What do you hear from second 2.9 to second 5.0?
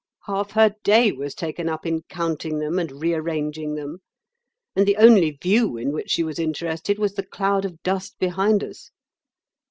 re arranging them, and the